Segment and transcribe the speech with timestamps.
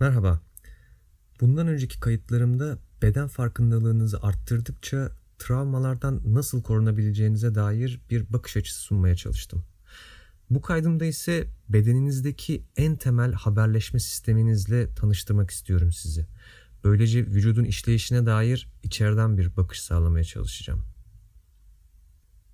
[0.00, 0.40] Merhaba.
[1.40, 9.64] Bundan önceki kayıtlarımda beden farkındalığınızı arttırdıkça travmalardan nasıl korunabileceğinize dair bir bakış açısı sunmaya çalıştım.
[10.50, 16.26] Bu kaydımda ise bedeninizdeki en temel haberleşme sisteminizle tanıştırmak istiyorum sizi.
[16.84, 20.82] Böylece vücudun işleyişine dair içeriden bir bakış sağlamaya çalışacağım.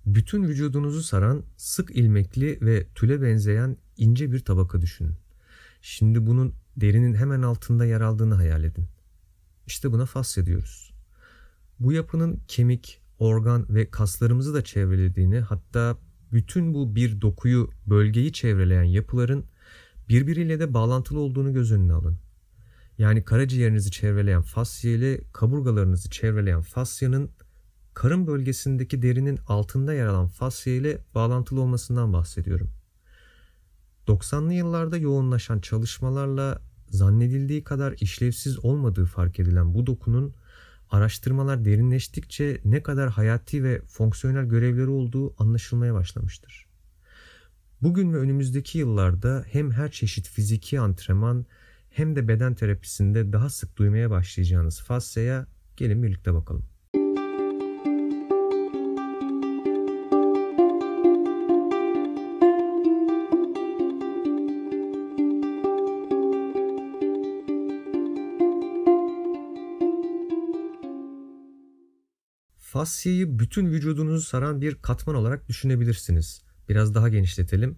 [0.05, 5.15] Bütün vücudunuzu saran sık ilmekli ve tüle benzeyen ince bir tabaka düşünün.
[5.81, 8.85] Şimdi bunun derinin hemen altında yer aldığını hayal edin.
[9.67, 10.93] İşte buna fasya diyoruz.
[11.79, 15.97] Bu yapının kemik, organ ve kaslarımızı da çevrelediğini hatta
[16.31, 19.45] bütün bu bir dokuyu, bölgeyi çevreleyen yapıların
[20.09, 22.17] birbiriyle de bağlantılı olduğunu göz önüne alın.
[22.97, 27.29] Yani karaciğerinizi çevreleyen fasya ile kaburgalarınızı çevreleyen fasyanın
[27.93, 32.71] karın bölgesindeki derinin altında yer alan fasya ile bağlantılı olmasından bahsediyorum.
[34.07, 40.33] 90'lı yıllarda yoğunlaşan çalışmalarla zannedildiği kadar işlevsiz olmadığı fark edilen bu dokunun
[40.89, 46.65] araştırmalar derinleştikçe ne kadar hayati ve fonksiyonel görevleri olduğu anlaşılmaya başlamıştır.
[47.81, 51.45] Bugün ve önümüzdeki yıllarda hem her çeşit fiziki antrenman
[51.89, 56.74] hem de beden terapisinde daha sık duymaya başlayacağınız fasyaya gelin birlikte bakalım.
[72.75, 76.41] Fasyayı bütün vücudunuzu saran bir katman olarak düşünebilirsiniz.
[76.69, 77.77] Biraz daha genişletelim.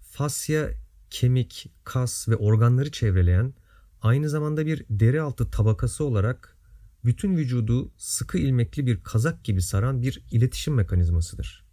[0.00, 0.70] Fasya
[1.10, 3.54] kemik, kas ve organları çevreleyen
[4.02, 6.56] aynı zamanda bir deri altı tabakası olarak
[7.04, 11.64] bütün vücudu sıkı ilmekli bir kazak gibi saran bir iletişim mekanizmasıdır.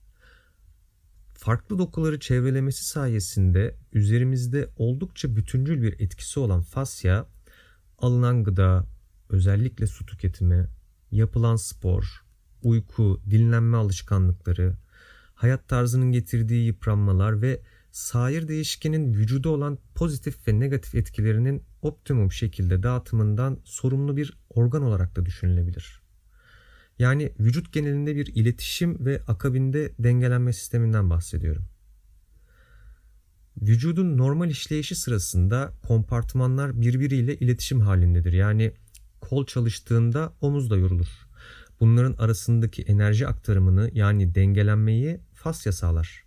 [1.34, 7.28] Farklı dokuları çevrelemesi sayesinde üzerimizde oldukça bütüncül bir etkisi olan fasya,
[7.98, 8.88] alınan gıda,
[9.30, 10.68] özellikle su tüketimi,
[11.12, 12.25] yapılan spor,
[12.66, 14.76] uyku, dinlenme alışkanlıkları,
[15.36, 17.62] hayat tarzının getirdiği yıpranmalar ve
[17.92, 25.16] sair değişkenin vücuda olan pozitif ve negatif etkilerinin optimum şekilde dağıtımından sorumlu bir organ olarak
[25.16, 26.02] da düşünülebilir.
[27.00, 31.66] Yani vücut genelinde bir iletişim ve akabinde dengelenme sisteminden bahsediyorum.
[33.62, 38.34] Vücudun normal işleyişi sırasında kompartmanlar birbiriyle iletişim halindedir.
[38.34, 38.74] Yani
[39.22, 41.25] kol çalıştığında omuz da yorulur.
[41.80, 46.24] Bunların arasındaki enerji aktarımını yani dengelenmeyi fasya sağlar.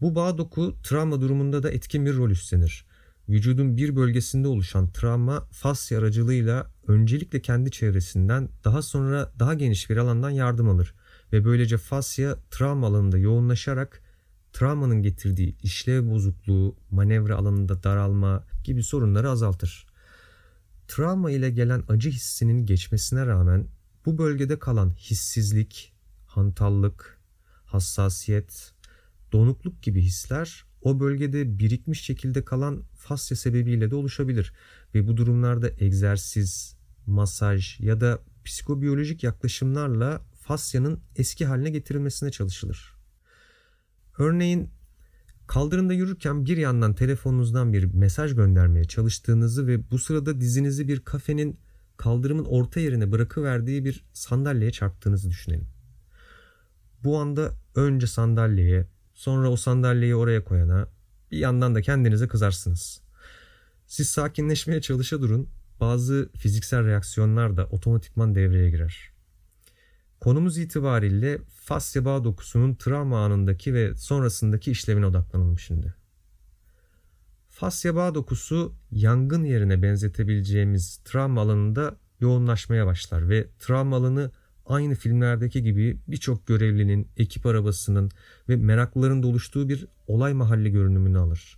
[0.00, 2.84] Bu bağ doku travma durumunda da etkin bir rol üstlenir.
[3.28, 9.96] Vücudun bir bölgesinde oluşan travma fasya aracılığıyla öncelikle kendi çevresinden daha sonra daha geniş bir
[9.96, 10.94] alandan yardım alır
[11.32, 14.02] ve böylece fasya travma alanında yoğunlaşarak
[14.52, 19.86] travmanın getirdiği işlev bozukluğu, manevra alanında daralma gibi sorunları azaltır.
[20.88, 23.66] Travma ile gelen acı hissinin geçmesine rağmen
[24.06, 25.92] bu bölgede kalan hissizlik,
[26.26, 27.20] hantallık,
[27.64, 28.72] hassasiyet,
[29.32, 34.52] donukluk gibi hisler o bölgede birikmiş şekilde kalan fasya sebebiyle de oluşabilir
[34.94, 36.76] ve bu durumlarda egzersiz,
[37.06, 42.94] masaj ya da psikobiyolojik yaklaşımlarla fasyanın eski haline getirilmesine çalışılır.
[44.18, 44.70] Örneğin
[45.46, 51.58] kaldırımda yürürken bir yandan telefonunuzdan bir mesaj göndermeye çalıştığınızı ve bu sırada dizinizi bir kafenin
[51.98, 55.68] kaldırımın orta yerine bırakıverdiği bir sandalyeye çarptığınızı düşünelim.
[57.04, 60.88] Bu anda önce sandalyeye, sonra o sandalyeyi oraya koyana,
[61.30, 63.00] bir yandan da kendinize kızarsınız.
[63.86, 65.48] Siz sakinleşmeye çalışa durun,
[65.80, 69.10] bazı fiziksel reaksiyonlar da otomatikman devreye girer.
[70.20, 75.94] Konumuz itibariyle fasya bağ dokusunun travma anındaki ve sonrasındaki işlevine odaklanalım şimdi.
[77.58, 84.30] Fasya bağ dokusu yangın yerine benzetebileceğimiz travma alanında yoğunlaşmaya başlar ve travma alanı
[84.66, 88.10] aynı filmlerdeki gibi birçok görevlinin, ekip arabasının
[88.48, 91.56] ve meraklıların da oluştuğu bir olay mahalli görünümünü alır.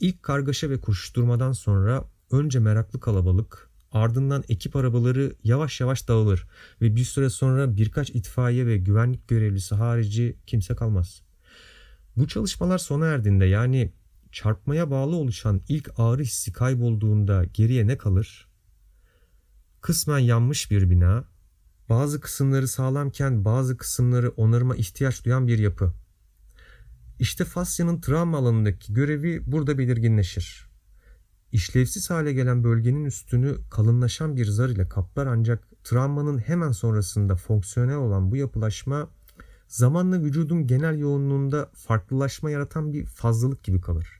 [0.00, 6.46] İlk kargaşa ve koşuşturmadan sonra önce meraklı kalabalık, ardından ekip arabaları yavaş yavaş dağılır
[6.80, 11.22] ve bir süre sonra birkaç itfaiye ve güvenlik görevlisi harici kimse kalmaz.
[12.16, 13.92] Bu çalışmalar sona erdiğinde yani
[14.36, 18.48] çarpmaya bağlı oluşan ilk ağrı hissi kaybolduğunda geriye ne kalır?
[19.80, 21.24] Kısmen yanmış bir bina,
[21.88, 25.92] bazı kısımları sağlamken bazı kısımları onarıma ihtiyaç duyan bir yapı.
[27.18, 30.66] İşte fasyanın travma alanındaki görevi burada belirginleşir.
[31.52, 37.96] İşlevsiz hale gelen bölgenin üstünü kalınlaşan bir zar ile kaplar ancak travmanın hemen sonrasında fonksiyonel
[37.96, 39.10] olan bu yapılaşma
[39.68, 44.15] zamanla vücudun genel yoğunluğunda farklılaşma yaratan bir fazlalık gibi kalır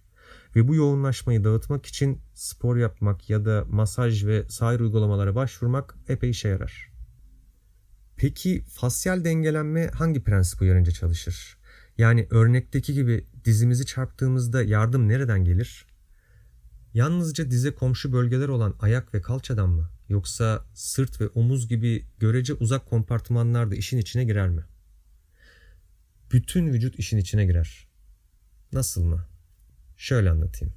[0.56, 6.30] Ve bu yoğunlaşmayı dağıtmak için spor yapmak ya da masaj ve sair uygulamalara başvurmak epey
[6.30, 6.92] işe yarar.
[8.16, 11.58] Peki fasyal dengelenme hangi prensip uyarınca çalışır?
[11.98, 15.86] Yani örnekteki gibi dizimizi çarptığımızda yardım nereden gelir?
[16.94, 19.90] Yalnızca dize komşu bölgeler olan ayak ve kalçadan mı?
[20.08, 24.64] Yoksa sırt ve omuz gibi görece uzak kompartımanlar da işin içine girer mi?
[26.32, 27.88] Bütün vücut işin içine girer.
[28.72, 29.35] Nasıl mı?
[29.96, 30.74] Şöyle anlatayım.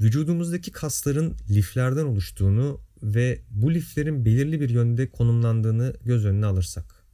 [0.00, 7.04] Vücudumuzdaki kasların liflerden oluştuğunu ve bu liflerin belirli bir yönde konumlandığını göz önüne alırsak.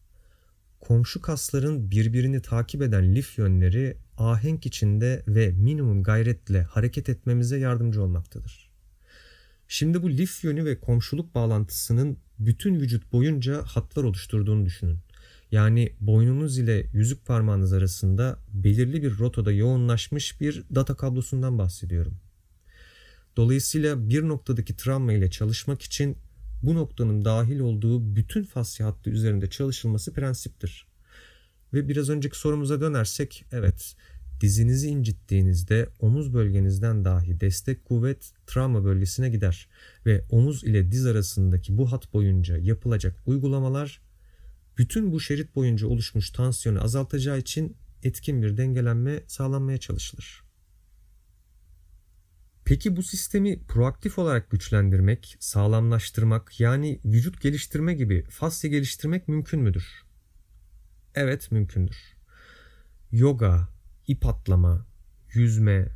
[0.80, 8.02] Komşu kasların birbirini takip eden lif yönleri ahenk içinde ve minimum gayretle hareket etmemize yardımcı
[8.02, 8.70] olmaktadır.
[9.68, 14.98] Şimdi bu lif yönü ve komşuluk bağlantısının bütün vücut boyunca hatlar oluşturduğunu düşünün.
[15.52, 22.14] Yani boynunuz ile yüzük parmağınız arasında belirli bir rotada yoğunlaşmış bir data kablosundan bahsediyorum.
[23.36, 26.16] Dolayısıyla bir noktadaki travma ile çalışmak için
[26.62, 30.86] bu noktanın dahil olduğu bütün fasya hattı üzerinde çalışılması prensiptir.
[31.72, 33.96] Ve biraz önceki sorumuza dönersek evet
[34.40, 39.68] dizinizi incittiğinizde omuz bölgenizden dahi destek kuvvet travma bölgesine gider
[40.06, 44.00] ve omuz ile diz arasındaki bu hat boyunca yapılacak uygulamalar
[44.78, 50.42] bütün bu şerit boyunca oluşmuş tansiyonu azaltacağı için etkin bir dengelenme sağlanmaya çalışılır.
[52.64, 60.02] Peki bu sistemi proaktif olarak güçlendirmek, sağlamlaştırmak yani vücut geliştirme gibi fasya geliştirmek mümkün müdür?
[61.14, 61.96] Evet mümkündür.
[63.12, 63.68] Yoga,
[64.06, 64.86] ip atlama,
[65.32, 65.88] yüzme,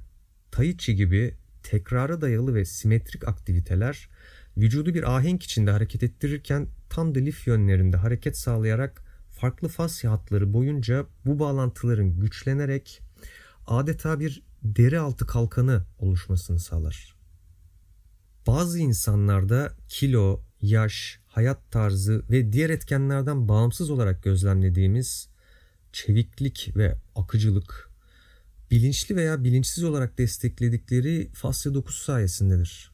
[0.51, 4.09] tai chi gibi tekrara dayalı ve simetrik aktiviteler
[4.57, 10.53] vücudu bir ahenk içinde hareket ettirirken tam da lif yönlerinde hareket sağlayarak farklı fasya hatları
[10.53, 13.01] boyunca bu bağlantıların güçlenerek
[13.67, 17.15] adeta bir deri altı kalkanı oluşmasını sağlar.
[18.47, 25.29] Bazı insanlarda kilo, yaş, hayat tarzı ve diğer etkenlerden bağımsız olarak gözlemlediğimiz
[25.93, 27.91] çeviklik ve akıcılık
[28.71, 32.94] bilinçli veya bilinçsiz olarak destekledikleri fasya dokusu sayesindedir.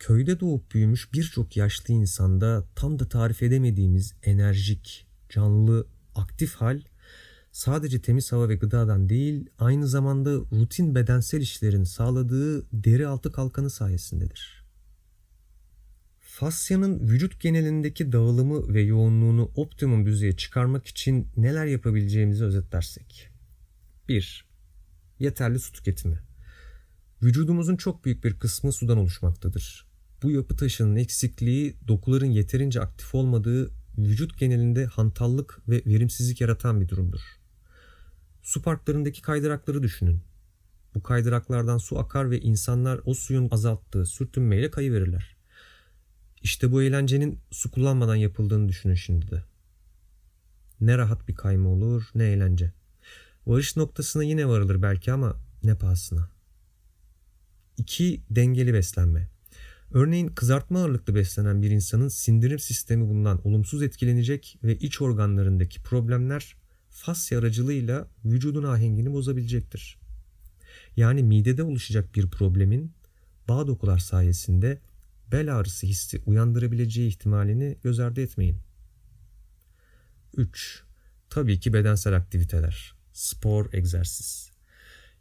[0.00, 6.80] Köyde doğup büyümüş birçok yaşlı insanda tam da tarif edemediğimiz enerjik, canlı, aktif hal
[7.52, 13.70] sadece temiz hava ve gıdadan değil aynı zamanda rutin bedensel işlerin sağladığı deri altı kalkanı
[13.70, 14.64] sayesindedir.
[16.20, 23.30] Fasyanın vücut genelindeki dağılımı ve yoğunluğunu optimum düzeye çıkarmak için neler yapabileceğimizi özetlersek.
[24.08, 24.44] 1.
[25.18, 26.18] Yeterli su tüketimi.
[27.22, 29.89] Vücudumuzun çok büyük bir kısmı sudan oluşmaktadır.
[30.22, 36.88] Bu yapı taşının eksikliği dokuların yeterince aktif olmadığı vücut genelinde hantallık ve verimsizlik yaratan bir
[36.88, 37.20] durumdur.
[38.42, 40.20] Su parklarındaki kaydırakları düşünün.
[40.94, 45.36] Bu kaydıraklardan su akar ve insanlar o suyun azalttığı sürtünmeyle kayıverirler.
[46.42, 49.44] İşte bu eğlencenin su kullanmadan yapıldığını düşünün şimdi de.
[50.80, 52.72] Ne rahat bir kayma olur ne eğlence.
[53.46, 56.28] Varış noktasına yine varılır belki ama ne pahasına.
[57.76, 58.22] 2.
[58.30, 59.28] Dengeli beslenme.
[59.92, 66.56] Örneğin kızartma ağırlıklı beslenen bir insanın sindirim sistemi bundan olumsuz etkilenecek ve iç organlarındaki problemler
[66.90, 69.98] fasya aracılığıyla vücudun ahengini bozabilecektir.
[70.96, 72.92] Yani midede oluşacak bir problemin
[73.48, 74.78] bağ dokular sayesinde
[75.32, 78.56] bel ağrısı hissi uyandırabileceği ihtimalini göz ardı etmeyin.
[80.36, 80.82] 3.
[81.30, 84.50] Tabii ki bedensel aktiviteler spor, egzersiz.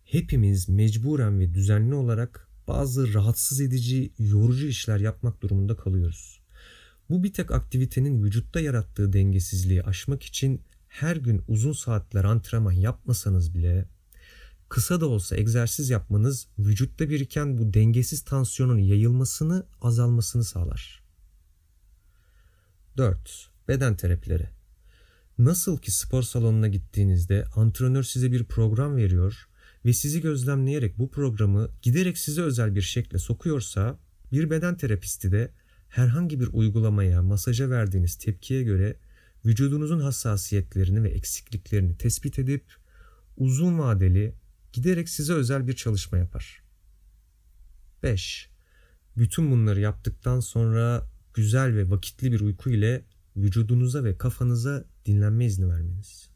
[0.06, 6.40] Hepimiz mecburen ve düzenli olarak bazı rahatsız edici, yorucu işler yapmak durumunda kalıyoruz.
[7.10, 13.54] Bu bir tek aktivitenin vücutta yarattığı dengesizliği aşmak için her gün uzun saatler antrenman yapmasanız
[13.54, 13.86] bile
[14.70, 21.04] kısa da olsa egzersiz yapmanız vücutta biriken bu dengesiz tansiyonun yayılmasını, azalmasını sağlar.
[22.98, 23.50] 4.
[23.68, 24.50] Beden terapileri.
[25.38, 29.49] Nasıl ki spor salonuna gittiğinizde antrenör size bir program veriyor
[29.86, 34.00] ve sizi gözlemleyerek bu programı giderek size özel bir şekle sokuyorsa
[34.32, 35.52] bir beden terapisti de
[35.90, 38.96] herhangi bir uygulamaya, masaja verdiğiniz tepkiye göre
[39.46, 42.64] vücudunuzun hassasiyetlerini ve eksikliklerini tespit edip
[43.38, 44.34] uzun vadeli
[44.74, 46.64] giderek size özel bir çalışma yapar.
[48.04, 48.50] 5.
[49.18, 53.06] Bütün bunları yaptıktan sonra güzel ve vakitli bir uyku ile
[53.38, 56.30] vücudunuza ve kafanıza dinlenme izni vermeniz.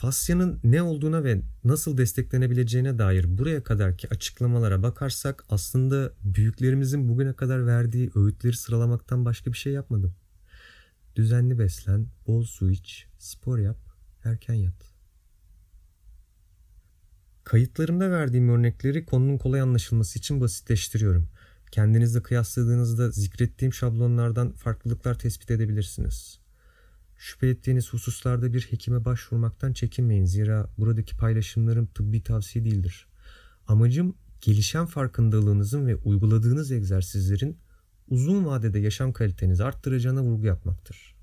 [0.00, 7.66] Fasyanın ne olduğuna ve nasıl desteklenebileceğine dair buraya kadarki açıklamalara bakarsak aslında büyüklerimizin bugüne kadar
[7.66, 10.14] verdiği öğütleri sıralamaktan başka bir şey yapmadım.
[11.16, 13.78] Düzenli beslen, bol su iç, spor yap,
[14.24, 14.94] erken yat.
[17.44, 21.28] Kayıtlarımda verdiğim örnekleri konunun kolay anlaşılması için basitleştiriyorum.
[21.70, 26.39] Kendinizle kıyasladığınızda zikrettiğim şablonlardan farklılıklar tespit edebilirsiniz.
[27.20, 30.24] Şüphe ettiğiniz hususlarda bir hekime başvurmaktan çekinmeyin.
[30.24, 33.06] Zira buradaki paylaşımlarım tıbbi tavsiye değildir.
[33.66, 37.58] Amacım gelişen farkındalığınızın ve uyguladığınız egzersizlerin
[38.08, 41.14] uzun vadede yaşam kalitenizi arttıracağına vurgu yapmaktır.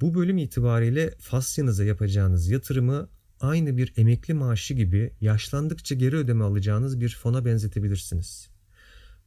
[0.00, 3.08] Bu bölüm itibariyle fasyanıza yapacağınız yatırımı
[3.40, 8.48] aynı bir emekli maaşı gibi yaşlandıkça geri ödeme alacağınız bir fona benzetebilirsiniz.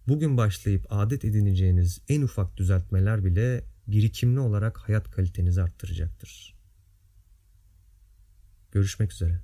[0.07, 6.55] Bugün başlayıp adet edineceğiniz en ufak düzeltmeler bile birikimli olarak hayat kalitenizi arttıracaktır.
[8.71, 9.41] Görüşmek üzere.